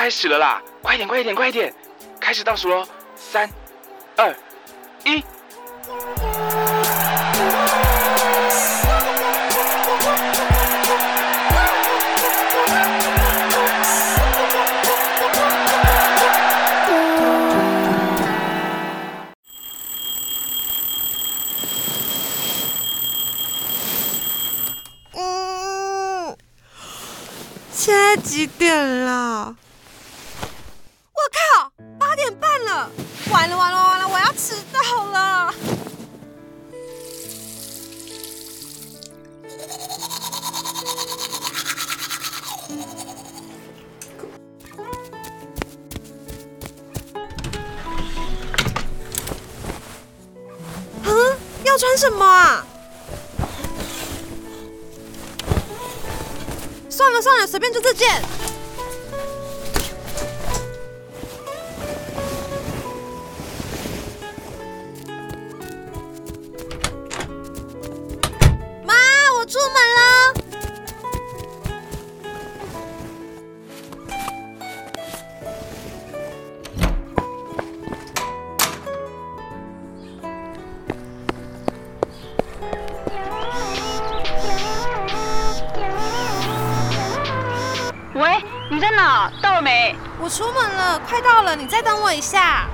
[0.00, 0.62] 开始了啦！
[0.80, 1.74] 快点，快一点，快一点！
[2.18, 3.46] 开始倒数喽，三、
[4.16, 4.34] 二、
[5.04, 5.22] 一。
[25.12, 26.34] 嗯，
[27.70, 29.54] 现在几点了？
[33.30, 35.18] 完了完了完了，我要迟到了！
[51.04, 51.10] 啊，
[51.64, 52.66] 要穿什么啊？
[56.88, 58.20] 算了算了，随便就这件。
[89.60, 89.94] 了没？
[90.18, 92.66] 我出门了，快到了，你再等我一下。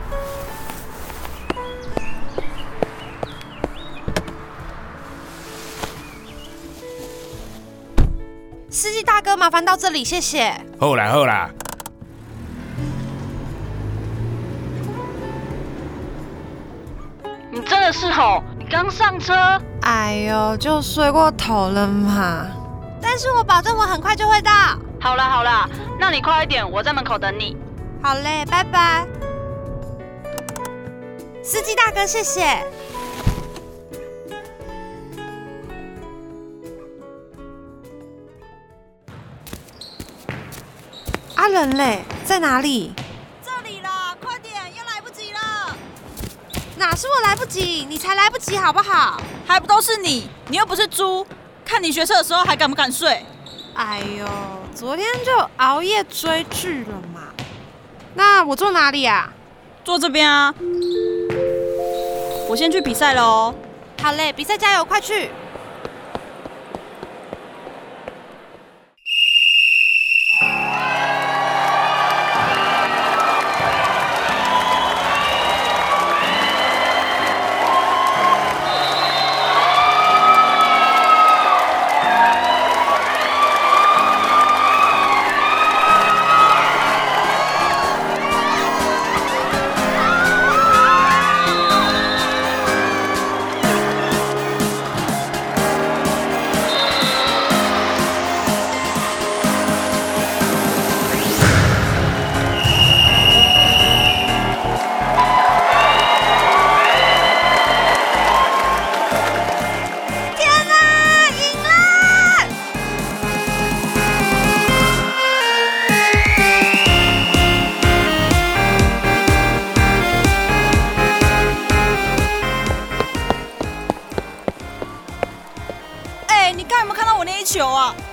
[8.71, 10.55] 司机大哥，麻烦到这里，谢谢。
[10.79, 11.51] 好啦好啦，
[17.51, 19.35] 你真的是吼，你刚上车。
[19.83, 22.47] 哎呦，就睡过头了嘛。
[23.01, 24.53] 但是我保证我很快就会到。
[25.07, 27.57] 好了好了，那你快一点，我在门口等你。
[28.03, 29.07] 好嘞，拜拜。
[31.45, 32.43] 司机大哥，谢谢。
[41.37, 42.93] 阿仁嘞，在哪里？
[43.45, 45.77] 这里啦，快点，又来不及了！
[46.77, 49.21] 哪是我来不及，你才来不及好不好？
[49.47, 50.29] 还不都是你？
[50.49, 51.25] 你又不是猪，
[51.65, 53.25] 看你学车的时候还敢不敢睡？
[53.75, 54.27] 哎呦，
[54.77, 57.23] 昨天就熬夜追剧了嘛。
[58.13, 59.33] 那我坐哪里啊？
[59.83, 60.55] 坐这边啊！
[62.47, 63.55] 我先去比赛了哦。
[64.03, 65.31] 好嘞，比赛加油，快去！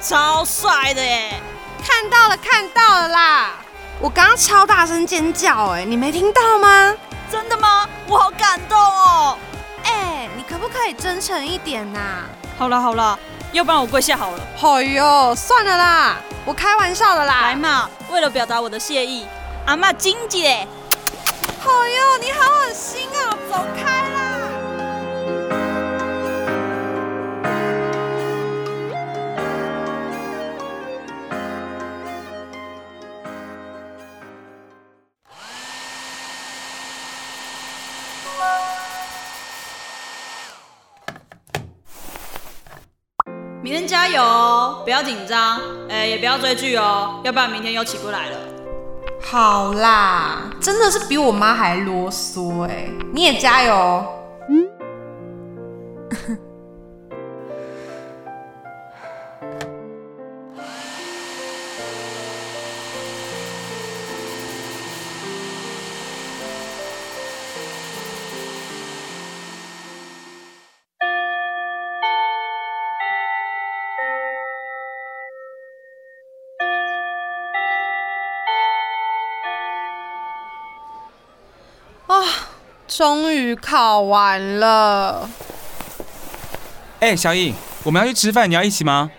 [0.03, 1.41] 超帅的耶！
[1.81, 3.51] 看到了，看到了啦！
[4.01, 6.93] 我刚刚超大声尖叫，哎，你没听到吗？
[7.31, 7.87] 真的吗？
[8.07, 9.37] 我好感动哦！
[9.85, 11.99] 哎，你可不可以真诚一点呐、
[12.57, 13.17] 好了好了，
[13.53, 14.39] 要不然我跪下好了。
[14.61, 17.41] 哎呦，算了啦，我开玩笑的啦。
[17.41, 19.25] 来嘛，为了表达我的谢意，
[19.65, 20.67] 阿妈金姐，
[21.61, 24.09] 哎呦，你好恶心啊，走开
[43.63, 45.57] 明天加油哦，不要紧张，
[45.89, 48.37] 哎、也不要追剧哦，要不然明天又起不来了。
[49.21, 54.05] 好啦，真的是比我妈还啰嗦哎，你也加油。
[82.87, 85.29] 终于考完了。
[86.99, 87.53] 哎，小颖，
[87.83, 89.09] 我们要去吃饭，你要一起吗？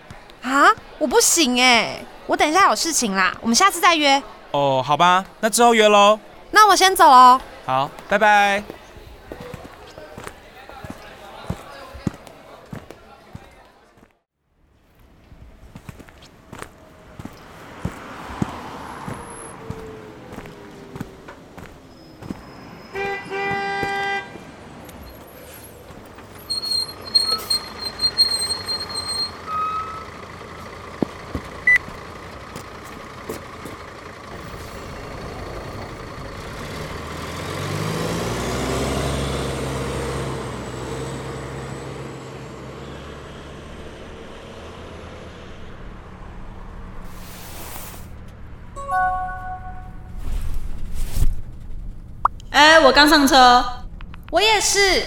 [0.41, 4.21] 啊，我不行哎，我等一下有事情啦，我们下次再约。
[4.51, 6.19] 哦，好吧，那之后约喽。
[6.51, 7.39] 那我先走喽。
[7.65, 8.63] 好，拜拜。
[52.65, 53.63] 哎，我刚上车，
[54.31, 55.03] 我也是。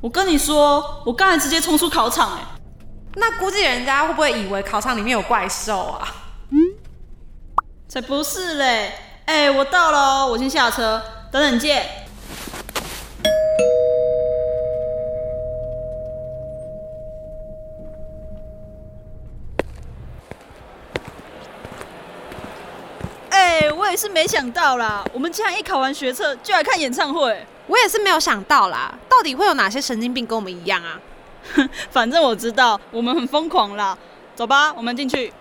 [0.00, 2.42] 我跟你说，我刚才直接冲出考场，哎，
[3.14, 6.08] 那估计人家会不会以为考场里面有怪兽啊？
[7.88, 8.92] 才不是嘞！
[9.26, 11.00] 哎，我到了，我先下车，
[11.30, 11.86] 等等见。
[23.98, 27.44] 是没想到啦，我们竟然一考完学测就来看演唱会。
[27.66, 31.00] 我也是没有想到啦，到底会有哪些神经病跟我们一样啊？
[31.90, 33.98] 反正我知道，我们很疯狂啦。
[34.36, 35.32] 走吧，我们进去。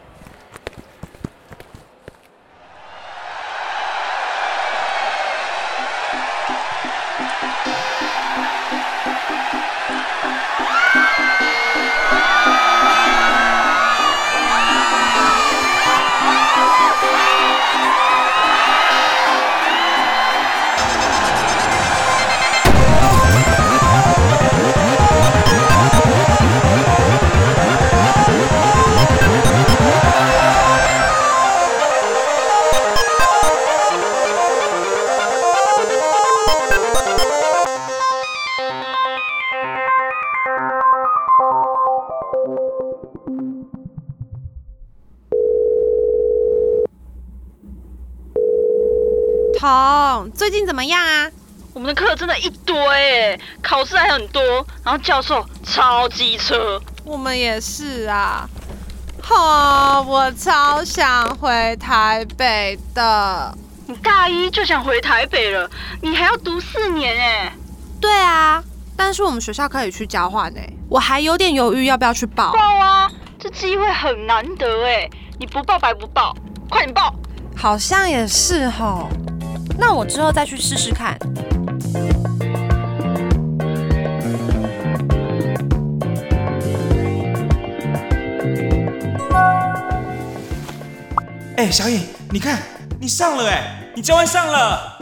[49.67, 51.29] 彤，最近怎么样啊？
[51.73, 52.73] 我们的课真的一堆
[53.33, 54.41] 哎，考试还很多，
[54.81, 56.81] 然后教授超机车。
[57.03, 58.49] 我们也是啊。
[59.29, 63.53] 哦，我超想回台北的。
[63.87, 65.69] 你大一就想回台北了？
[66.01, 67.53] 你还要读四年哎。
[67.99, 68.63] 对啊，
[68.95, 72.53] 但是我们学校可以去交换哎，我还有点犹豫要不要去报。
[72.53, 76.33] 报啊，这机会很难得哎，你不报白不报，
[76.69, 77.13] 快点报。
[77.57, 79.05] 好像也是哈。
[79.77, 81.18] 那我之后再去试试看。
[91.57, 92.60] 哎，小颖，你看，
[93.00, 94.98] 你上了哎，你交换上了。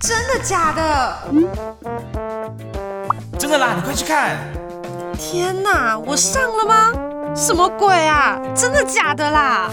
[0.00, 1.18] 真的假的？
[3.38, 4.38] 真的啦，你快去看。
[5.18, 6.92] 天哪，我上了吗？
[7.36, 8.40] 什么鬼啊？
[8.54, 9.70] 真的假的啦？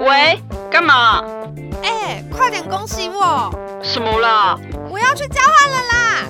[0.00, 0.40] 喂？
[0.70, 1.22] 干嘛？
[1.82, 3.50] 哎，快点恭喜我！
[3.82, 4.58] 什么啦？
[4.90, 6.24] 我要去交换了啦！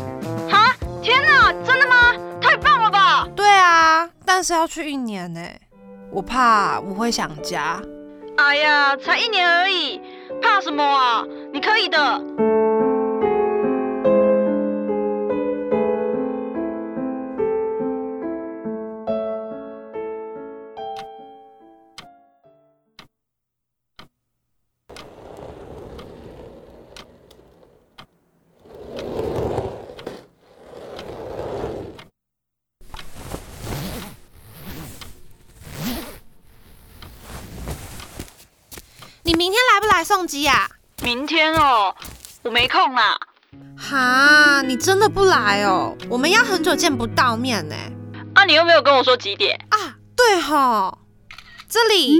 [0.50, 0.76] 哈？
[1.02, 2.14] 天哪，真的吗？
[2.40, 3.26] 太棒了吧！
[3.34, 5.40] 对啊，但是要去一年呢，
[6.10, 7.80] 我怕我会想家。
[8.36, 10.00] 哎呀，才一年而已，
[10.40, 11.24] 怕什么啊？
[11.52, 11.98] 你可以的。
[39.38, 40.68] 明天来不来送机呀？
[41.00, 41.94] 明天哦，
[42.42, 43.16] 我没空啦。
[43.78, 45.96] 哈，你真的不来哦？
[46.10, 47.76] 我们要很久见不到面呢。
[48.34, 49.94] 啊，你又没有跟我说几点啊？
[50.16, 50.98] 对哈，
[51.68, 52.16] 这里，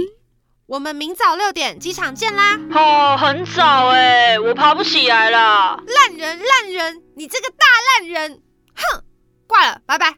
[0.65, 2.57] 我们明早六点机场见啦。
[2.71, 5.77] 哦，很早哎，我爬不起来了。
[5.85, 7.65] 烂人，烂人，你这个大
[7.99, 8.41] 烂人！
[8.77, 9.03] 哼，
[9.45, 10.15] 挂了，拜拜。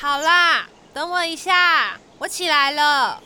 [0.00, 0.64] 好啦，
[0.94, 3.20] 等我一下，我起来了。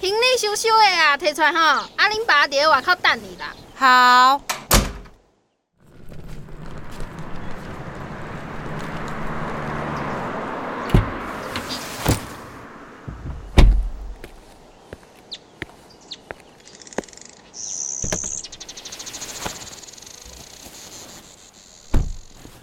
[0.00, 3.54] 行李收收的啊，摕出来吼，啊恁爸伫咧外口等你啦。
[3.76, 4.40] 好。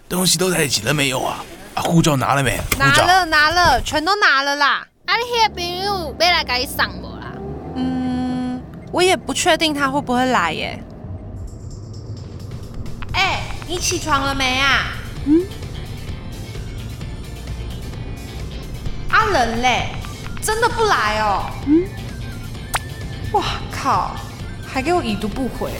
[0.09, 1.45] 东西都在一起了没有啊？
[1.81, 2.59] 啊，护照拿了没？
[2.77, 4.85] 拿了拿了，全都拿了啦。
[5.05, 7.33] 啊，你迄个朋友要来甲你送无啦？
[7.75, 8.61] 嗯，
[8.91, 10.79] 我也不确定他会不会来耶。
[13.13, 14.93] 哎、你起床了没啊？
[15.25, 15.41] 嗯。
[19.09, 19.87] 阿仁嘞，
[20.41, 21.45] 真的不来哦。
[21.65, 21.83] 嗯。
[23.33, 24.11] 哇靠，
[24.67, 25.71] 还给我已读不回。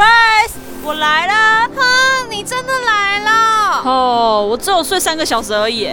[0.00, 0.52] Surprise！
[0.82, 1.68] 我来了！
[1.76, 3.82] 哼，你真的来了。
[3.84, 5.90] 哦，我只有睡三个小时而已。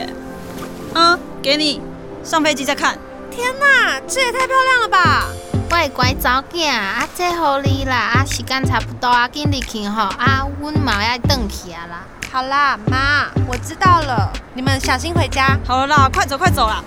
[0.93, 1.81] 嗯，给你，
[2.23, 2.97] 上飞机再看。
[3.29, 5.25] 天哪，这也太漂亮了吧！
[5.71, 12.05] 喂，乖查某囝，啊，这好你啦，啊，时间差不多啊，紧入去吼，啊，阮嘛要转去啊啦。
[12.31, 15.57] 好啦，妈，我知道了，你们小心回家。
[15.67, 16.81] 好了啦，快走快走啦！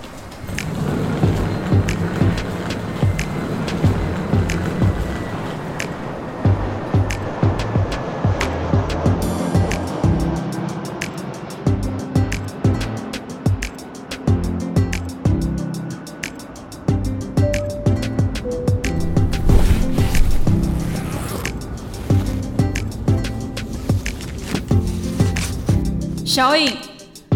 [26.33, 26.77] 小颖，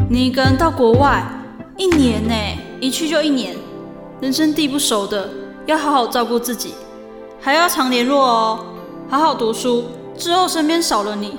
[0.09, 1.21] 你一个人到国外
[1.75, 2.33] 一年呢，
[2.79, 3.53] 一去就一年，
[4.21, 5.29] 人生地不熟的，
[5.65, 6.73] 要好好照顾自己，
[7.41, 8.65] 还要常联络哦，
[9.09, 9.83] 好好读书。
[10.17, 11.37] 之后身边少了你，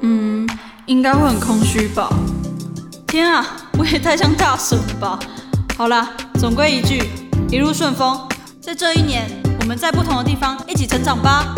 [0.00, 0.46] 嗯，
[0.84, 2.10] 应该会很空虚吧？
[3.06, 5.18] 天啊，我也太像大神了吧！
[5.78, 7.02] 好啦，总归一句，
[7.50, 8.20] 一路顺风。
[8.60, 9.26] 在这一年，
[9.62, 11.54] 我们在不同的地方一起成长吧。